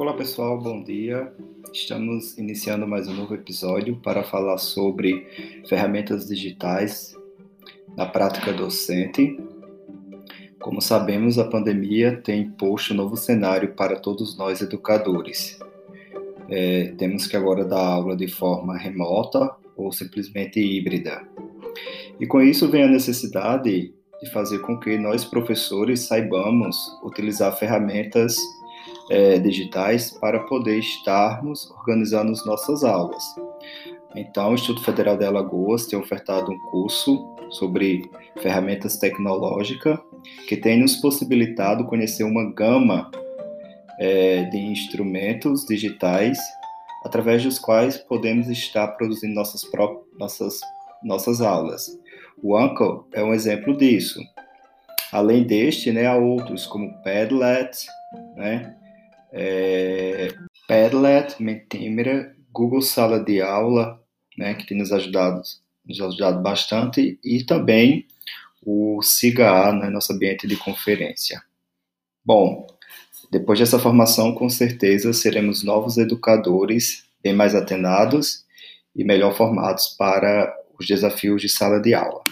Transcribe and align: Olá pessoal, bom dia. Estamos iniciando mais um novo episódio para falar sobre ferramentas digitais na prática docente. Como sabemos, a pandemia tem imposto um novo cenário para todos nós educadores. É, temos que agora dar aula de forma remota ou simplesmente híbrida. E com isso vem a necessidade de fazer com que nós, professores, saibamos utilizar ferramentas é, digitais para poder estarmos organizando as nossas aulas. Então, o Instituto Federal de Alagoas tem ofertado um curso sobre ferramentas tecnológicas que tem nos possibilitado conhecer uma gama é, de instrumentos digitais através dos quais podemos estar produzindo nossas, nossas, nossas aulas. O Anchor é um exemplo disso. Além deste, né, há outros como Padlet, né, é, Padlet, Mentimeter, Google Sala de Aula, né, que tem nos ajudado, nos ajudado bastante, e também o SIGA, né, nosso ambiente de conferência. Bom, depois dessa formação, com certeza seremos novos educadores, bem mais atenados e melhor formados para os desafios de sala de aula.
Olá 0.00 0.14
pessoal, 0.14 0.58
bom 0.58 0.82
dia. 0.82 1.30
Estamos 1.74 2.38
iniciando 2.38 2.88
mais 2.88 3.06
um 3.06 3.12
novo 3.12 3.34
episódio 3.34 3.96
para 3.96 4.24
falar 4.24 4.56
sobre 4.56 5.26
ferramentas 5.68 6.26
digitais 6.26 7.14
na 7.94 8.06
prática 8.06 8.50
docente. 8.50 9.38
Como 10.58 10.80
sabemos, 10.80 11.38
a 11.38 11.44
pandemia 11.44 12.16
tem 12.16 12.44
imposto 12.44 12.94
um 12.94 12.96
novo 12.96 13.14
cenário 13.14 13.74
para 13.74 14.00
todos 14.00 14.38
nós 14.38 14.62
educadores. 14.62 15.58
É, 16.48 16.94
temos 16.96 17.26
que 17.26 17.36
agora 17.36 17.62
dar 17.62 17.86
aula 17.86 18.16
de 18.16 18.26
forma 18.26 18.78
remota 18.78 19.54
ou 19.76 19.92
simplesmente 19.92 20.58
híbrida. 20.58 21.28
E 22.18 22.26
com 22.26 22.40
isso 22.40 22.70
vem 22.70 22.84
a 22.84 22.88
necessidade 22.88 23.92
de 24.22 24.30
fazer 24.32 24.60
com 24.60 24.80
que 24.80 24.96
nós, 24.96 25.26
professores, 25.26 26.00
saibamos 26.00 26.98
utilizar 27.04 27.54
ferramentas 27.54 28.38
é, 29.10 29.38
digitais 29.40 30.12
para 30.12 30.40
poder 30.40 30.78
estarmos 30.78 31.68
organizando 31.72 32.30
as 32.30 32.46
nossas 32.46 32.84
aulas. 32.84 33.22
Então, 34.14 34.50
o 34.50 34.54
Instituto 34.54 34.82
Federal 34.82 35.16
de 35.16 35.24
Alagoas 35.24 35.86
tem 35.86 35.98
ofertado 35.98 36.50
um 36.50 36.58
curso 36.70 37.36
sobre 37.50 38.08
ferramentas 38.40 38.96
tecnológicas 38.98 39.98
que 40.48 40.56
tem 40.56 40.78
nos 40.78 40.96
possibilitado 40.96 41.84
conhecer 41.84 42.24
uma 42.24 42.52
gama 42.52 43.10
é, 43.98 44.44
de 44.44 44.58
instrumentos 44.58 45.64
digitais 45.64 46.38
através 47.04 47.42
dos 47.42 47.58
quais 47.58 47.96
podemos 47.96 48.48
estar 48.48 48.88
produzindo 48.88 49.34
nossas, 49.34 49.62
nossas, 50.18 50.60
nossas 51.02 51.40
aulas. 51.40 51.98
O 52.42 52.56
Anchor 52.56 53.06
é 53.12 53.22
um 53.22 53.34
exemplo 53.34 53.76
disso. 53.76 54.20
Além 55.12 55.42
deste, 55.42 55.90
né, 55.92 56.06
há 56.06 56.16
outros 56.16 56.66
como 56.66 56.94
Padlet, 57.02 57.86
né, 58.36 58.76
é, 59.32 60.34
Padlet, 60.66 61.42
Mentimeter, 61.42 62.36
Google 62.52 62.82
Sala 62.82 63.22
de 63.22 63.40
Aula, 63.40 64.02
né, 64.36 64.54
que 64.54 64.66
tem 64.66 64.78
nos 64.78 64.92
ajudado, 64.92 65.42
nos 65.84 66.00
ajudado 66.00 66.42
bastante, 66.42 67.18
e 67.24 67.44
também 67.44 68.06
o 68.64 69.00
SIGA, 69.02 69.72
né, 69.72 69.88
nosso 69.88 70.12
ambiente 70.12 70.46
de 70.46 70.56
conferência. 70.56 71.42
Bom, 72.24 72.66
depois 73.30 73.58
dessa 73.58 73.78
formação, 73.78 74.34
com 74.34 74.48
certeza 74.48 75.12
seremos 75.12 75.62
novos 75.62 75.96
educadores, 75.96 77.04
bem 77.22 77.32
mais 77.32 77.54
atenados 77.54 78.44
e 78.94 79.04
melhor 79.04 79.34
formados 79.36 79.88
para 79.98 80.52
os 80.78 80.86
desafios 80.86 81.40
de 81.40 81.48
sala 81.48 81.80
de 81.80 81.94
aula. 81.94 82.22